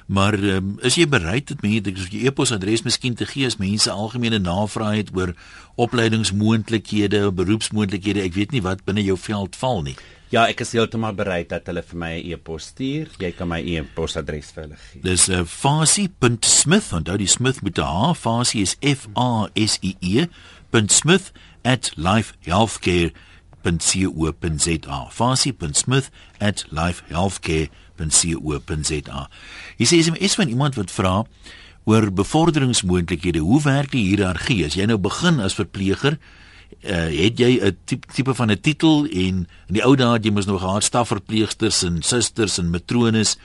[0.10, 3.92] Maar um, is jy bereid dit mense dat jy e-posadres miskien te gee as mense
[3.94, 5.36] algemene navrae het oor
[5.78, 8.24] opleidingsmoontlikhede, beroepsmoontlikhede?
[8.26, 9.94] Ek weet nie wat binne jou veld val nie.
[10.34, 13.10] Ja, ek is heeltemal bereid dat hulle vir my 'n e-pos stuur.
[13.22, 15.02] Jy kan my e-posadres vir hulle gee.
[15.02, 18.14] Dis uh, fasie.smith en daai smith met 'n h.
[18.18, 20.28] Fasie is F A S I E.
[20.88, 21.32] .smith
[21.64, 21.94] at
[28.08, 29.28] www.co.za.
[29.78, 31.24] Jy sê is van iemand wat vra
[31.90, 33.40] oor bevorderingsmoontlikhede.
[33.40, 34.66] Hoe werk die hiërargie?
[34.66, 36.20] As jy nou begin as verpleger,
[36.84, 37.78] uh, het jy 'n
[38.14, 41.84] tipe van 'n titel en in die ou dae het jy mos nog gehad stafverpleegsters
[41.84, 43.38] en susters en matrones.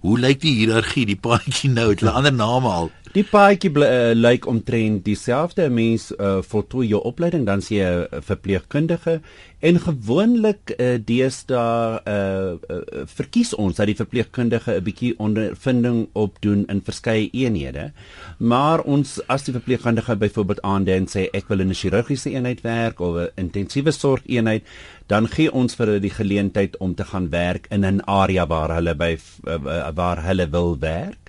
[0.00, 1.90] Hoe lyk die hiërargie, die paadjie nou?
[1.90, 2.90] Het hulle ander name al?
[3.12, 5.66] Die paadjie uh, lyk omtrent dieselfde.
[5.68, 9.20] Mens uh, voltooi jou opleiding dan sien jy 'n uh, verpleegkundige
[9.60, 16.64] en gewoonlik uh, deesdae uh, uh, verkies ons dat die verpleegkundige 'n bietjie ondervinding opdoen
[16.72, 17.92] in verskeie eenhede.
[18.38, 22.64] Maar ons as die verpleegkundige byvoorbeeld aandui en sê ek wil in 'n chirurgiese eenheid
[22.64, 24.64] werk of 'n intensiewe sorg eenheid,
[25.06, 28.72] dan gee ons vir hulle die geleentheid om te gaan werk in 'n area waar
[28.74, 31.21] hulle by uh, waar hulle wil werk.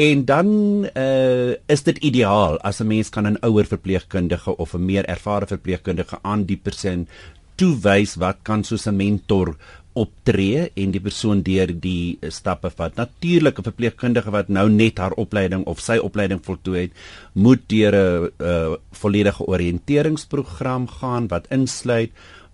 [0.00, 0.48] En dan
[0.96, 5.46] uh, is dit ideaal as 'n mens kan 'n ouer verpleegkundige of 'n meer ervare
[5.46, 7.06] verpleegkundige aan die persoon
[7.54, 9.56] toewys wat kan soos 'n mentor
[9.92, 12.94] optree en die persoon deur die stappe vat.
[12.96, 16.92] Natuurlik 'n verpleegkundige wat nou net haar opleiding of sy opleiding voltooi het,
[17.32, 22.10] moet deur 'n uh, volledige oriënteringsprogram gaan wat insluit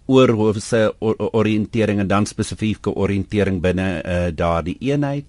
[0.06, 0.86] oor hoe sy
[1.32, 5.24] oriëntering en dan spesifieke oriëntering binne uh, daardie eenheid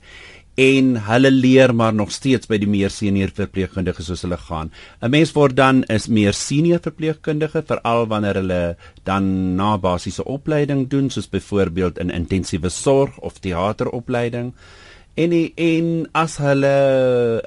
[0.57, 4.71] en hulle leer maar nog steeds by die meer senior verpleegkundiges soos hulle gaan.
[5.01, 10.89] 'n Mens word dan is meer senior verpleegkundige veral wanneer hulle dan na basiese opleiding
[10.89, 14.53] doen soos byvoorbeeld in intensiewe sorg of teateropleiding.
[15.13, 16.75] En en as hulle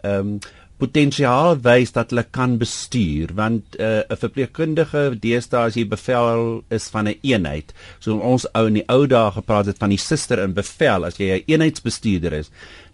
[0.03, 0.39] ehm um,
[0.81, 6.89] potensiaal wys dat hulle kan bestuur want uh, 'n verpleegkundige deesdae as jy bevel is
[6.95, 10.01] van 'n een eenheid so ons ou in die ou dae gepraat het van die
[10.01, 12.51] suster in bevel as jy 'n een eenheidsbestuurder is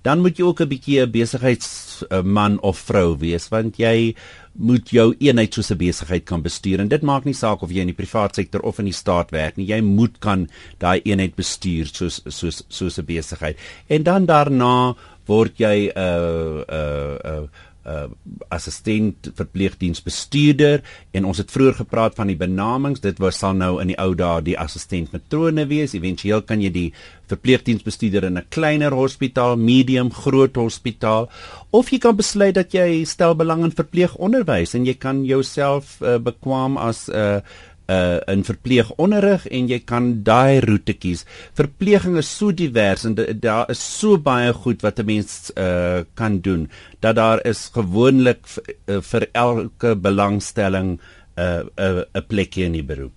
[0.06, 4.14] dan moet jy ook 'n bietjie 'n besigheidsman of vrou wees want jy
[4.52, 6.80] moet jou eenheid soos 'n besigheid kan bestuur.
[6.80, 9.30] En dit maak nie saak of jy in die privaat sektor of in die staat
[9.30, 9.66] werk nie.
[9.66, 13.56] Jy moet kan daai eenheid bestuur soos soos soos 'n besigheid
[13.88, 17.48] en dan daarna word jy 'n uh, 'n uh, uh,
[17.86, 18.06] uh
[18.50, 20.82] assistent verpleegdiensbestuurder
[21.16, 23.02] en ons het vroeër gepraat van die benamings.
[23.02, 25.94] Dit was sal nou in die ou dae die assistent matrone wees.
[25.94, 26.86] Eventueel kan jy die
[27.30, 31.30] verpleegdiensbestuurder in 'n kleiner hospitaal medium groot hospitaal
[31.70, 36.18] of jy kan besluit dat jy stel belang in verpleegonderwys en jy kan jouself uh,
[36.18, 37.40] bekwam as 'n uh,
[37.88, 41.24] uh in verpleegonderrig en jy kan daai roete kies.
[41.54, 46.40] Verpleging is so divers en daar is so baie goed wat 'n mens uh kan
[46.40, 46.68] doen
[47.00, 48.46] dat daar is gewoonlik
[48.86, 51.00] uh, vir elke belangstelling 'n
[51.40, 53.14] uh, 'n uh, 'n plekjie in die beroep.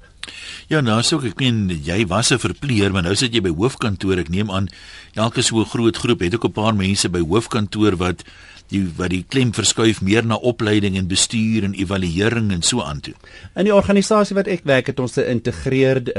[0.70, 4.20] Ja, nou sou ek meen jy was 'n verpleeër, maar nou sit jy by hoofkantoor.
[4.20, 4.70] Ek neem aan
[5.16, 8.24] elke so groot groep het ook 'n paar mense by hoofkantoor wat
[8.70, 13.02] die wat die klem verskuif meer na opleiding en bestuur en evaluering en so aan
[13.06, 13.14] toe.
[13.56, 16.14] In die organisasie wat ek werk het ons 'n geïntegreerde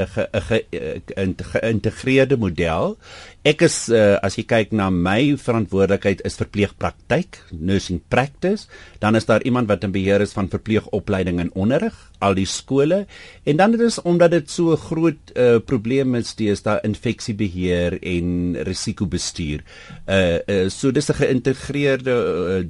[1.15, 2.97] 'n geïntegreerde model.
[3.41, 8.67] Ek is uh, as jy kyk na my verantwoordelikheid is verpleegpraktyk, nursing practice,
[9.01, 13.07] dan is daar iemand wat in beheer is van verpleegopleiding en onderrig, al die skole
[13.49, 17.97] en dan dit is omdat dit so 'n groot uh, probleem is, dis daar infeksiebeheer
[17.97, 19.63] en risikobestuur.
[20.05, 22.13] Uh, uh so dis 'n geïntegreerde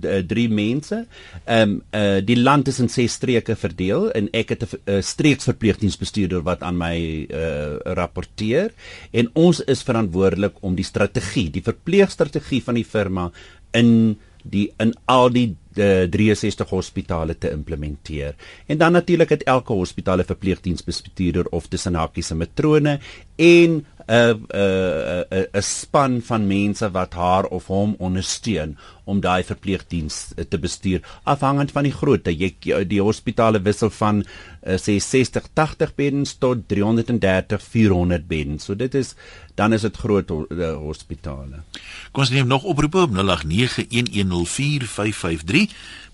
[0.04, 1.06] uh, drie mense.
[1.48, 6.42] Um, uh die land is in ses streke verdeel en ek het 'n uh, streeksverpleegdiensbestuurder
[6.44, 8.72] wat aan my uh rapporteer
[9.12, 13.32] en ons is verantwoordelik om die strategie, die verpleegstrategie van die firma
[13.78, 18.36] in die in al die de 63 hospitale te implementeer.
[18.68, 23.00] En dan natuurlik het elke hospitaal 'n verpleegdiensbestuurder of tussen hakies 'n matrone
[23.36, 30.28] en 'n 'n 'n span van mense wat haar of hom ondersteun om daai verpleegdiens
[30.50, 32.32] te bestuur afhangend van die grootte.
[32.36, 32.56] Jy
[32.88, 34.28] die hospitale wissel van uh,
[34.78, 38.64] sê 60 80 beddens tot 330 400 beddens.
[38.66, 39.16] So dit is
[39.56, 41.64] dan is dit groot uh, hospitale.
[42.12, 43.16] Kom ons neem nog oproepe op 0891104553.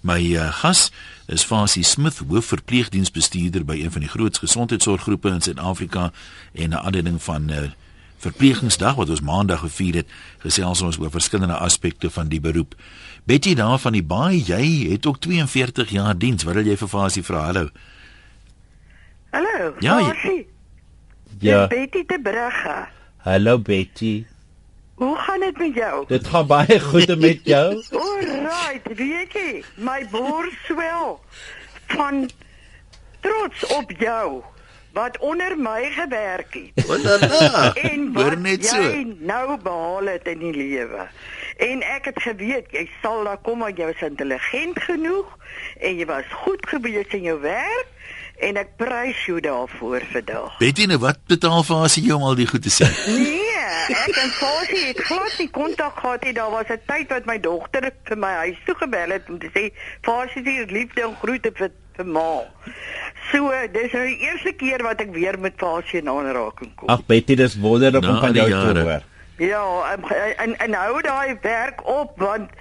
[0.01, 0.91] My uh, gas
[1.27, 6.12] is Fasie Smith, hoofverpleegdiensbestuurder by een van die grootste gesondheidsorggroepe in Suid-Afrika
[6.53, 7.57] en 'n aandeling van uh,
[8.17, 12.73] Verpleegingsdag wat ons maandag gevier het, gesels ons oor verskillende aspekte van die beroep.
[13.30, 16.43] Betty daar van die baai, jy het ook 42 jaar diens.
[16.43, 17.43] Wat wil jy vir Fasie vra?
[17.51, 17.69] Hallo.
[19.32, 19.73] Hallo.
[19.80, 19.99] Ja.
[19.99, 20.47] Fasie.
[21.39, 21.67] Ja.
[21.67, 22.88] Betty te Brugge.
[23.17, 24.25] Hallo Betty.
[24.97, 26.06] Hoe gaan dit met jou?
[26.08, 27.84] Dit gaan baie goed met jou.
[28.01, 31.19] Alright, weet jy, my bors swel
[31.93, 32.30] van
[33.21, 34.41] trots op jou
[34.97, 36.88] wat onder my gewerk het.
[37.03, 37.73] Dan?
[37.91, 38.81] en wat net so.
[38.81, 41.07] jy nou behaal het in die lewe.
[41.57, 45.29] En ek het geweet jy sal daar kom want jy was intelligent genoeg
[45.81, 47.93] en jy was goed gewees in jou werk
[48.47, 50.57] en ek prys jou daarvoor vandag.
[50.62, 52.89] Betty, nou wat betaal Fasie jou om al die goed te sê?
[53.10, 56.36] Nee, ek en Fasie het glad nie kontak gehad nie.
[56.38, 59.49] Daar was 'n tyd wat my dogter vir my huis toe gebel het om te
[59.53, 59.69] sê
[60.01, 62.29] Fasie se liefde en groete vir vir ma.
[63.31, 66.89] So, dis nou die eerste keer wat ek weer met Fasie in aanraking kom.
[66.93, 69.05] Ag Betty, dis wonderlik om van jou te hoor.
[69.38, 70.07] Ja, en
[70.45, 72.53] en, en hou daai werk op want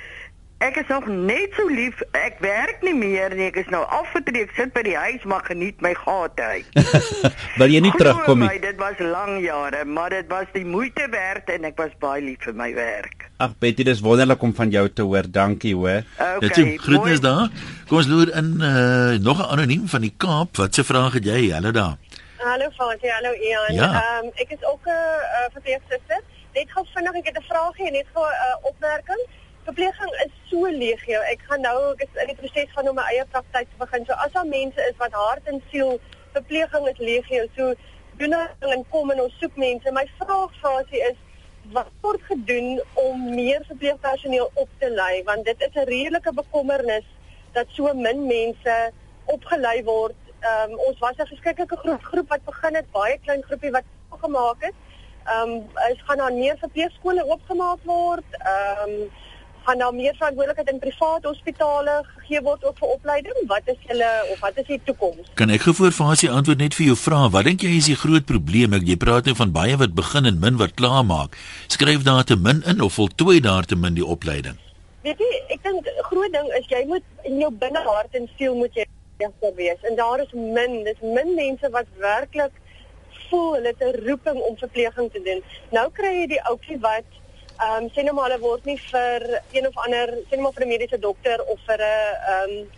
[0.58, 2.00] ek is nog net so lief.
[2.16, 3.48] Ek werk nie meer nie.
[3.50, 4.46] Ek is nou afgetree.
[4.46, 6.78] Ek sit by die huis maar geniet my gate uit.
[7.60, 8.62] Wil jy nie terugkom my, nie?
[8.64, 12.46] Dit was lang jare, maar dit was die moeite werd en ek was baie lief
[12.48, 13.28] vir my werk.
[13.42, 15.28] Ag Betty, dis wonderlik om van jou te hoor.
[15.28, 16.06] Dankie hoor.
[16.16, 16.40] Okay.
[16.48, 17.52] Dit is groetnis daar.
[17.88, 20.56] Kom ons loer in uh, nog 'n anoniem van die Kaap.
[20.56, 21.50] Wat se vraag het jy?
[21.52, 21.96] Hallo daar.
[22.40, 23.74] Hallo Fatie, hallo Ian.
[23.74, 23.88] Ja.
[23.92, 26.20] Ehm ek is ook 'n uh, verpleegsuster.
[26.56, 29.22] Net gou vinnig, ek het 'n vraagie en net gou 'n uh, opmerking.
[29.66, 31.20] Verpleging is so legio.
[31.26, 34.04] Ek gaan nou ek is in die proses van om my eie praktyk te begin.
[34.06, 35.96] So as daar mense is wat hart en siel
[36.36, 37.48] verpleging is legio.
[37.56, 37.72] So
[38.20, 38.44] doen nou
[38.76, 39.94] en kom en ons soek mense.
[39.96, 41.18] My vraag Fatie is
[41.74, 47.10] wat word gedoen om meer verpleegpersoneel op te lei want dit is 'n redelike bekommernis
[47.58, 48.78] dat so min mense
[49.24, 50.16] opgelei word.
[50.40, 53.84] Ehm um, ons was 'n verskriklike groot groep wat begin het, baie klein groepie wat
[54.10, 54.74] gemaak het.
[55.24, 58.28] Ehm um, is gaan daar meer verpleegskole oopgemaak word.
[58.38, 59.24] Ehm um,
[59.66, 63.38] gaan daar meer verantwoordelikheid in private hospitale gegee word ook vir opleiding?
[63.50, 65.30] Wat is julle of wat is die toekoms?
[65.40, 67.32] Kan ek gevoor vir Hasie antwoord net vir jou vraag?
[67.34, 68.76] Wat dink jy is die groot probleem?
[68.78, 71.34] Ek jy praat nou van baie wat begin en min wat klaar maak.
[71.72, 74.60] Skryf daar te min in of voltooi daar te min die opleiding?
[75.06, 78.78] Weet jy, ek dink groot ding is jy moet in jou binnehart en siel moet
[78.78, 78.86] jy
[79.22, 79.82] regter wees.
[79.90, 82.54] En daar is min, dis min mense wat werklik
[83.28, 85.42] voel hulle het 'n roeping om verpleging te doen.
[85.70, 87.08] Nou kry jy die ouetjie wat
[87.56, 90.56] ehm um, sê nou maar hulle word nie vir een of ander sê nou maar
[90.56, 91.92] vir 'n mediese dokter of vir 'n
[92.32, 92.70] ehm um,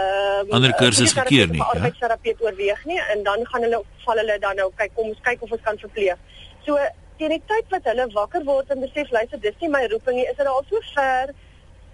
[0.00, 1.62] ehm um, ander kursus gekeer nie.
[1.62, 5.26] Ja, arbeidsterapeut oorweeg nie en dan gaan hulle val hulle dan nou kyk kom ons
[5.28, 6.18] kyk of ons kan verpleeg.
[6.66, 6.78] So
[7.18, 10.26] teen die tyd wat hulle wakker word en besef luister dis nie my roeping nie,
[10.30, 11.34] is hulle al so ver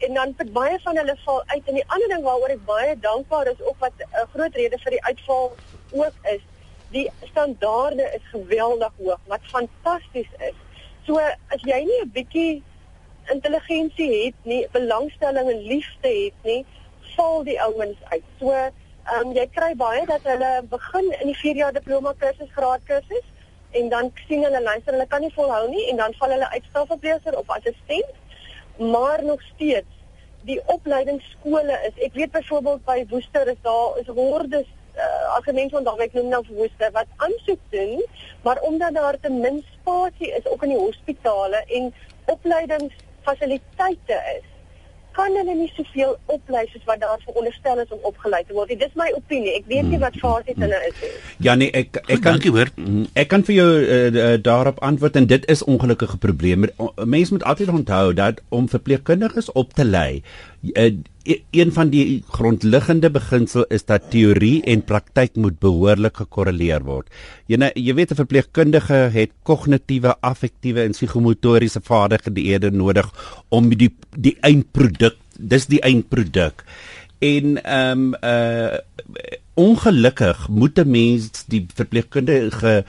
[0.06, 2.96] en dan vir baie van hulle val uit en die ander ding waaroor ek baie
[3.04, 5.52] dankbaar is ook wat 'n uh, groot rede vir die uitval
[5.92, 6.42] ook is
[6.96, 10.58] die standaarde is geweldig hoog wat fantasties is.
[11.06, 12.62] So as jy nie 'n bietjie
[13.32, 16.64] intelligensie het nie, belangstelling en liefde het nie,
[17.16, 18.24] val die ouens uit.
[18.38, 18.72] So ehm
[19.26, 23.26] um, jy kry baie dat hulle begin in die 4 jaar diploma kursus, graad kursus
[23.70, 26.68] en dan sien hulle luister hulle kan nie volhou nie en dan val hulle uit
[26.70, 28.14] stafverpleeser of assistent.
[28.78, 30.00] Maar nog steeds
[30.48, 35.54] die opleidingsskole is ek weet byvoorbeeld by Woester is daar is hordes uh, as 'n
[35.54, 38.04] mens van daardie noem nou verwoeste wat aansoek doen,
[38.42, 44.46] maar omdat daar te min spasie is ook in die hospitale en opleidingsfasiliteite is,
[45.16, 48.72] kan hulle nie soveel oplei soos wat daar veronderstel is om opgelei te word.
[48.72, 49.54] Dit is my opinie.
[49.58, 51.10] Ek weet nie wat fase hulle is nie.
[51.46, 52.70] Ja nee, ek ek kan hoor.
[52.76, 53.04] Mhm.
[53.18, 56.68] Ek kan vir jou uh, daarop antwoord en dit is ongelukkige probleem.
[57.04, 60.22] Mense moet altyd onthou dat om verpleegkundiges op te lei,
[60.62, 67.08] een van die grondliggende beginsel is dat teorie en praktyk moet behoorlik gekorreleer word.
[67.50, 73.10] Jy nou, jy weet 'n verpleegkundige het kognitiewe, affektiewe en psigomotoriese vaardighede nodig
[73.48, 76.64] om die die eindproduk, dis die eindproduk.
[77.18, 78.78] En ehm um, uh
[79.54, 82.84] ongelukkig moet 'n mens die verpleegkundige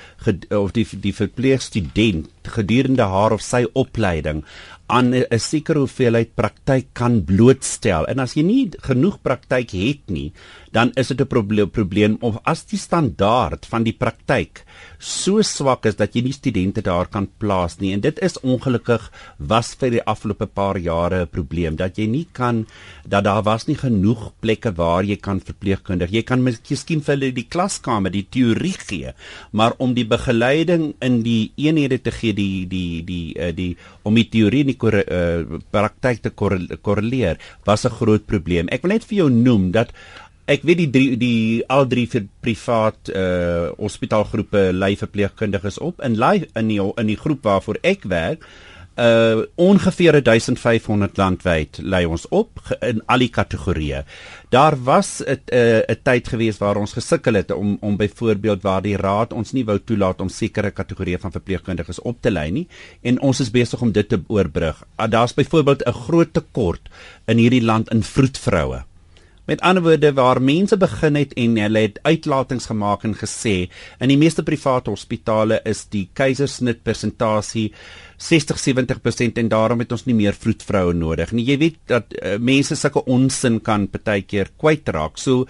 [0.49, 4.45] of die die verpleegstudent gedurende haar of sy opleiding
[4.87, 8.05] aan 'n sekere hoeveelheid praktyk kan blootstel.
[8.07, 10.33] En as jy nie genoeg praktyk het nie,
[10.73, 14.65] dan is dit 'n probleem probleem of as die standaard van die praktyk
[14.99, 17.93] so swak is dat jy nie studente daar kan plaas nie.
[17.93, 22.27] En dit is ongelukkig was vir die afgelope paar jare 'n probleem dat jy nie
[22.31, 22.65] kan
[23.05, 26.11] dat daar was nie genoeg plekke waar jy kan verpleegkundig.
[26.11, 29.13] Jy kan miskien vir hulle die klaskamer die teorie gee
[29.51, 34.15] maar om die begeleiding in die eenhede te gee die die die die, die om
[34.15, 38.67] die teorie en die uh, praktyk te korreleer was 'n groot probleem.
[38.69, 39.93] Ek wil net vir jou noem dat
[40.43, 46.17] Ek weet die drie, die al drie vir privaat uh hospitaalgroepe lei verpleegkundiges op in
[46.19, 48.43] lei in die in die groep waarvoor ek werk
[48.99, 54.03] uh ongeveer 1500 landwyd lei ons op in al die kategorieë.
[54.51, 58.81] Daar was 'n 'n uh, tyd gewees waar ons gesukkel het om om byvoorbeeld waar
[58.81, 62.67] die raad ons nie wou toelaat om sekere kategorieë van verpleegkundiges op te lei nie
[63.01, 64.83] en ons is besig om dit te oorbrug.
[64.99, 66.89] Uh, Daar's byvoorbeeld 'n groot tekort
[67.27, 68.83] in hierdie land in vroedvroue.
[69.45, 73.55] Met ander woorde waar mense begin het en hulle het uitlatings gemaak en gesê
[73.99, 77.73] in die meeste private hospitale is die keisersnit persentasie
[78.23, 81.43] 60-70% en daarom het ons nie meer vroedvroue nodig nie.
[81.49, 85.19] Jy weet dat uh, mense sulke onsin kan partykeer kwytraak.
[85.19, 85.43] So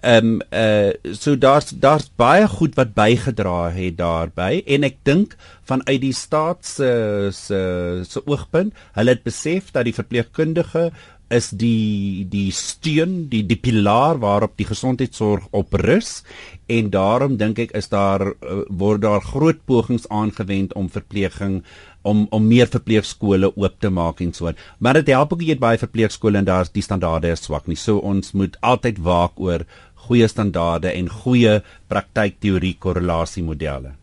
[0.00, 5.34] ehm um, uh so daar's daar's baie goed wat bygedra het daarbey en ek dink
[5.68, 6.88] vanuit die staat se
[7.36, 7.60] se
[8.08, 10.90] se oogpunt, hulle het besef dat die verpleegkundige
[11.30, 16.24] is die die steun, die die pilaar waarop die gesondheidsorg op rus
[16.70, 21.60] en daarom dink ek is daar uh, word daar groot pogings aangewend om verpleging
[22.02, 24.50] om om meer verpleegskole oop te maak en so.
[24.78, 27.78] Maar dit help ook jy het baie verpleegskole en daar's die standaarde is swak nie.
[27.78, 29.66] So ons moet altyd waak oor
[30.08, 33.94] goeie standaarde en goeie praktyk teorie korrelasie modelle.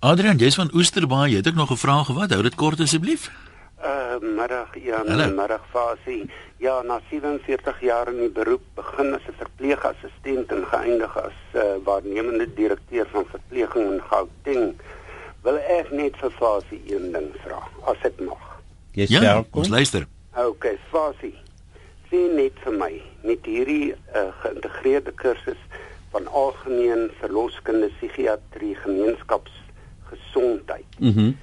[0.00, 2.30] Adrian, jy's van Oesterbaai, jy het ook nog 'n vraag gehad.
[2.30, 3.30] Hou dit kort asseblief.
[3.82, 6.30] Uh middag, ja, middag Fasie.
[6.56, 11.62] Ja, na 47 jaar in die beroep begin as 'n verpleegassistent en geëindig as uh,
[11.84, 14.74] waarnemende direkteur van verpleging in Gauteng.
[15.42, 18.60] Wil ek net vir Fasie een ding vra, as ek mag.
[18.92, 19.62] Yes, ja, welkom.
[19.62, 20.06] Ons luister.
[20.34, 21.34] OK, Fasie.
[22.10, 23.98] Sien net vir my met hierdie uh,
[24.42, 25.58] geïntegreerde kursus
[26.10, 30.86] van algemeen verloskunde, psigiatrie, gemeenskapsgesondheid.
[30.98, 31.20] Mhm.
[31.20, 31.36] Mm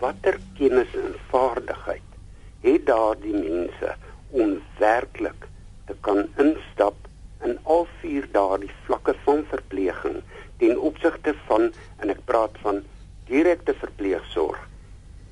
[0.00, 2.06] watter kennis en vaardigheid
[2.64, 3.94] het daardie mense
[4.30, 5.46] om werklik
[5.88, 6.96] te kan instap
[7.44, 10.20] in al vier daardie vlakke van verpleging
[10.60, 11.70] ten opsigte van
[12.00, 12.82] en ek praat van
[13.30, 14.66] direkte verpleegsorg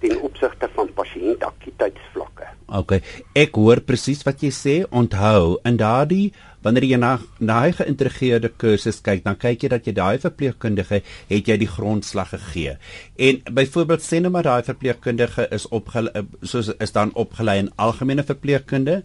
[0.00, 2.46] ten opsigte van pasiëntakuutheidsvlakke.
[2.78, 3.00] OK.
[3.34, 4.74] Ek hoor presies wat jy sê.
[4.94, 6.28] Onthou, in daardie
[6.68, 11.00] wanneer jy na daai geïntegreerde kursus kyk, dan kyk jy dat jy daai verpleegkundige
[11.30, 12.76] het jy die grondslag gegee.
[13.16, 18.26] En byvoorbeeld sê nou maar daai verpleegkundige is opgelei soos is dan opgelei in algemene
[18.28, 19.00] verpleegkunde,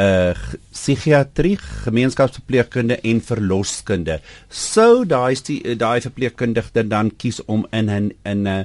[0.00, 0.32] uh
[0.72, 4.18] psigiatrie, gemeenskapsverpleegkunde en verloskunde.
[4.48, 5.36] Sou daai
[5.76, 8.64] daai verpleegkundige dan kies om in in 'n uh,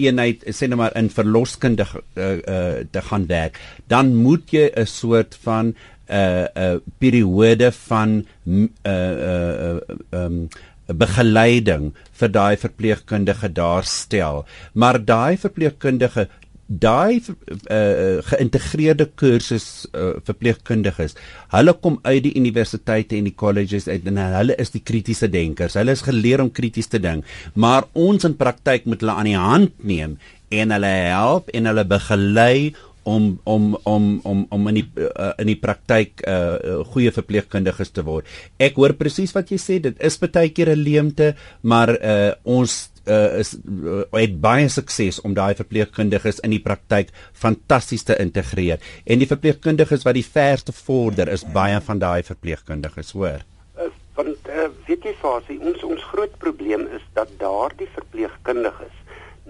[0.00, 3.58] eenheid sê net maar in verloskunde uh, uh, te gaan werk,
[3.92, 5.74] dan moet jy 'n soort van
[6.10, 9.78] 'n uh, uh, periode van uh, uh,
[10.10, 10.48] um,
[10.90, 14.44] begeleiding vir daai verpleegkundige daar stel.
[14.74, 16.26] Maar daai verpleegkundige
[16.70, 21.16] daai uh, geïntegreerde kursus uh, verpleegkundiges
[21.50, 25.74] hulle kom uit die universiteite en die colleges uit en hulle is die kritiese denkers
[25.80, 27.26] hulle is geleer om krities te dink
[27.58, 30.14] maar ons in praktyk moet hulle aan die hand neem
[30.54, 32.70] en hulle help en hulle begelei
[33.02, 38.04] om om om om om in die uh, in die praktyk uh, goeie verpleegkundiges te
[38.04, 38.28] word.
[38.58, 42.90] Ek hoor presies wat jy sê, dit is baie keer 'n leemte, maar uh, ons
[43.06, 48.80] uh, is uh, het baie sukses om daai verpleegkundiges in die praktyk fantasties te integreer.
[49.06, 53.44] En die verpleegkundiges wat die verste vorder is baie van daai verpleegkundiges, hoor.
[53.78, 58.96] Uh, want uh, weet jy fasie, ons ons groot probleem is dat daardie verpleegkundiges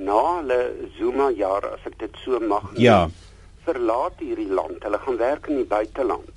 [0.01, 0.61] na hulle
[0.97, 3.01] Zuma jare, as ek dit so mag noem, ja.
[3.71, 4.83] Verlaat hierdie land.
[4.83, 6.37] Hulle gaan werk in die buiteland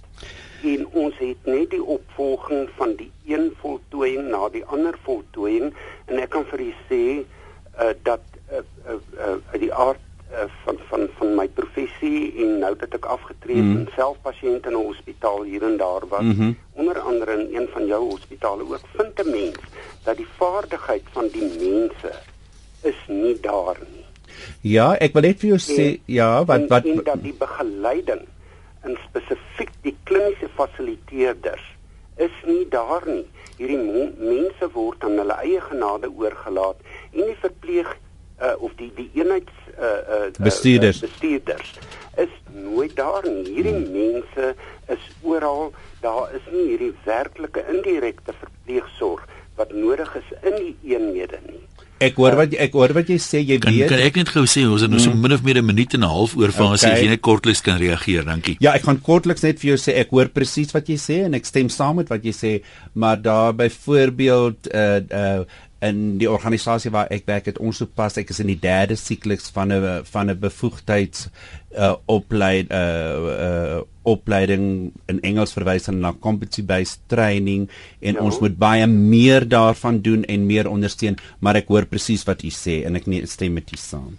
[0.63, 5.73] en ons het net die opvolging van die een voltooiing na die ander voltooiing
[6.07, 9.99] en ek kan vir u sê uh, dat uh, uh, uh, die aard
[10.31, 13.75] uh, van van van my professie en nou dat ek afgetree mm.
[13.81, 16.55] en self pasiënt in 'n hospitaal hier en daar was mm -hmm.
[16.73, 19.59] onder andere in een van jou hospitale ook vind 'n mens
[20.03, 22.13] dat die vaardigheid van die mense
[22.81, 24.02] is nie daar nie.
[24.61, 27.35] Ja, ek wil net vir jou sê en, ja, wat en, wat en dat die
[27.39, 28.25] begeleiding
[28.83, 31.65] in spesifiek die kliniese fasiliteerders
[32.21, 33.25] is nie daar nie.
[33.57, 36.81] Hierdie mense word aan hulle eie genade oorgelaat
[37.13, 37.89] en die verpleeg
[38.41, 41.73] uh, of die die eenheids uh, uh, bestuurders uh, bestuurders
[42.21, 43.47] is nooit daar nie.
[43.55, 43.91] Hierdie hmm.
[43.91, 44.53] mense
[44.93, 45.71] is oral.
[46.03, 49.25] Daar is nie hierdie werklike indirekte verpleegsorg
[49.57, 51.61] wat nodig is in die eenhede nie.
[52.03, 53.89] Ek hoor wat ek hoor wat jy sê jy kan, weet.
[53.91, 55.25] Kan ek net gou sê ons het nou so mm.
[55.25, 56.91] min of meer 'n minuut en 'n half oor van okay.
[56.91, 58.25] as jy net kortliks kan reageer.
[58.25, 58.57] Dankie.
[58.59, 61.33] Ja, ek gaan kortliks net vir jou sê ek hoor presies wat jy sê en
[61.33, 62.53] ek stem saam met wat jy sê,
[62.93, 65.45] maar daar byvoorbeeld uh uh
[65.83, 69.49] in die organisasie waar ek werk het ons sopas ek is in die derde siklus
[69.55, 71.27] van 'n van 'n bevoegdheids
[71.77, 73.17] uh opleid uh
[73.47, 77.69] uh opleiding in Engels verwys na competency based training
[78.01, 78.19] en ja.
[78.19, 82.49] ons moet baie meer daarvan doen en meer ondersteun maar ek hoor presies wat u
[82.49, 84.17] sê en ek stem met u saam.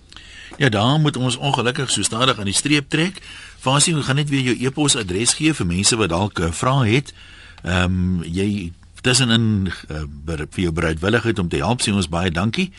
[0.57, 3.19] Ja, daar moet ons ongelukkig so stadig aan die streep trek.
[3.59, 7.15] Fasie, ons gaan net weer jou e-posadres gee vir mense wat dalk 'n vraag het.
[7.65, 8.73] Ehm um, jy
[9.05, 12.73] tussenin uh, vir jou bereidwilligheid om te help sê ons baie dankie.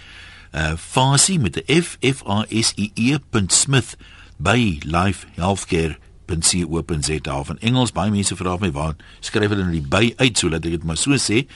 [0.56, 3.18] Uh Fasie met 'n F F A S I E.
[3.48, 3.98] Smith
[4.38, 10.38] by lifehealthcare.co.za van Engels baie mense vra my waar skryf hulle nou die by uit
[10.38, 11.48] sodat ek dit maar so sê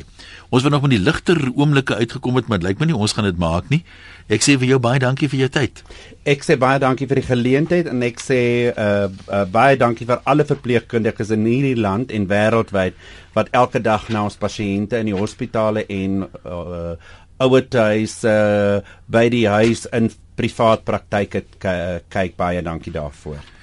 [0.50, 3.12] Ons het nog met die ligter oomblikke uitgekom het maar dit lyk my nie ons
[3.12, 3.84] gaan dit maak nie
[4.30, 5.80] Ek sê vir jou baie dankie vir jou tyd.
[6.28, 10.22] Ek sê baie dankie vir die geleentheid en ek sê uh, uh baie dankie vir
[10.30, 12.94] alle verpleegkundiges in hierdie land en wêreldwyd
[13.34, 16.94] wat elke dag na ons pasiënte in die hospitale en uh
[17.40, 18.78] ouerhuis uh
[19.10, 23.59] by die huis in privaat praktyke kyk baie dankie daarvoor.